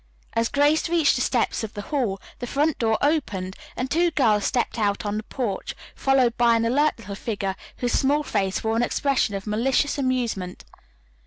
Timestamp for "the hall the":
1.75-2.47